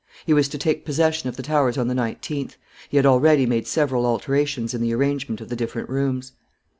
He 0.25 0.33
was 0.33 0.47
to 0.49 0.57
take 0.57 0.83
possession 0.83 1.29
of 1.29 1.35
the 1.35 1.43
Towers 1.43 1.77
on 1.77 1.87
the 1.87 1.93
19th. 1.93 2.55
He 2.89 2.97
had 2.97 3.05
already 3.05 3.45
made 3.45 3.67
several 3.67 4.03
alterations 4.07 4.73
in 4.73 4.81
the 4.81 4.95
arrangement 4.95 5.41
of 5.41 5.49
the 5.49 5.55
different 5.55 5.89
rooms. 5.89 6.31